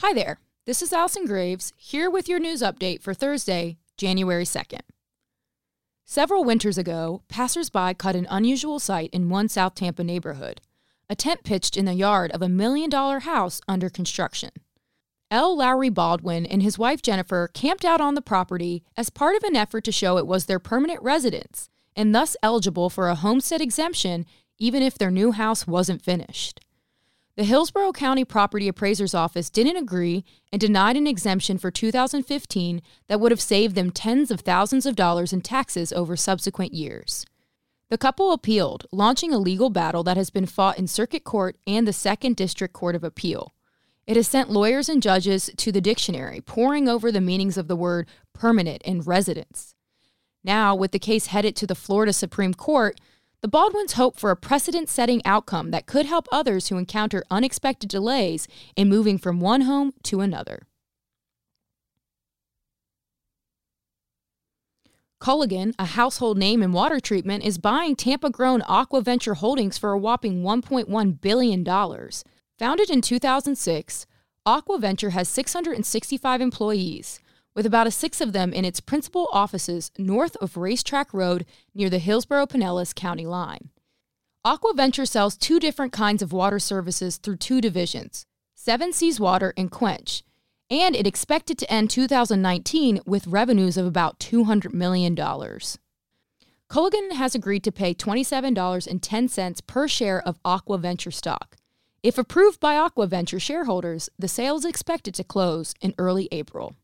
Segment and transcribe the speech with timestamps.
[0.00, 0.40] Hi there.
[0.66, 4.82] This is Allison Graves here with your news update for Thursday, January 2nd.
[6.04, 10.60] Several winters ago, passersby caught an unusual sight in one South Tampa neighborhood
[11.08, 14.50] a tent pitched in the yard of a million dollar house under construction.
[15.30, 15.56] L.
[15.56, 19.56] Lowry Baldwin and his wife Jennifer camped out on the property as part of an
[19.56, 24.26] effort to show it was their permanent residence and thus eligible for a homestead exemption
[24.58, 26.60] even if their new house wasn't finished.
[27.36, 33.20] The Hillsborough County Property Appraiser's Office didn't agree and denied an exemption for 2015 that
[33.20, 37.26] would have saved them tens of thousands of dollars in taxes over subsequent years.
[37.90, 41.86] The couple appealed, launching a legal battle that has been fought in Circuit Court and
[41.86, 43.52] the Second District Court of Appeal.
[44.06, 47.76] It has sent lawyers and judges to the dictionary, poring over the meanings of the
[47.76, 49.74] word permanent and residence.
[50.42, 52.98] Now, with the case headed to the Florida Supreme Court,
[53.42, 57.88] the Baldwins hope for a precedent setting outcome that could help others who encounter unexpected
[57.88, 60.66] delays in moving from one home to another.
[65.20, 69.98] Culligan, a household name in water treatment, is buying Tampa grown AquaVenture Holdings for a
[69.98, 71.64] whopping $1.1 billion.
[72.58, 74.06] Founded in 2006,
[74.46, 77.18] AquaVenture has 665 employees,
[77.56, 81.88] with about a sixth of them in its principal offices north of Racetrack Road near
[81.88, 83.70] the Hillsborough Pinellas County line.
[84.44, 89.70] AquaVenture sells two different kinds of water services through two divisions Seven Seas Water and
[89.70, 90.22] Quench,
[90.70, 95.16] and it expected to end 2019 with revenues of about $200 million.
[95.16, 101.56] Culligan has agreed to pay $27.10 per share of AquaVenture stock.
[102.02, 106.74] If approved by AquaVenture shareholders, the sale is expected to close in early April.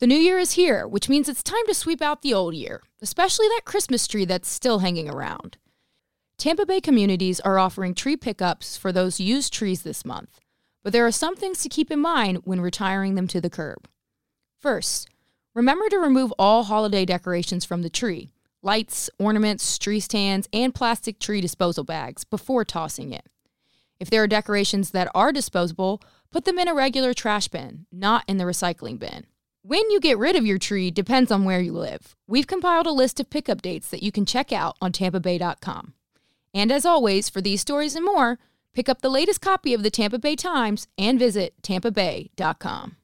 [0.00, 2.84] The new year is here, which means it's time to sweep out the old year,
[3.02, 5.56] especially that Christmas tree that's still hanging around.
[6.36, 10.38] Tampa Bay communities are offering tree pickups for those used trees this month,
[10.84, 13.88] but there are some things to keep in mind when retiring them to the curb.
[14.60, 15.08] First,
[15.52, 18.30] remember to remove all holiday decorations from the tree
[18.62, 23.26] lights, ornaments, tree stands, and plastic tree disposal bags before tossing it.
[23.98, 26.00] If there are decorations that are disposable,
[26.30, 29.26] put them in a regular trash bin, not in the recycling bin.
[29.68, 32.16] When you get rid of your tree depends on where you live.
[32.26, 35.92] We've compiled a list of pickup dates that you can check out on tampabay.com.
[36.54, 38.38] And as always, for these stories and more,
[38.72, 42.96] pick up the latest copy of the Tampa Bay Times and visit tampabay.com.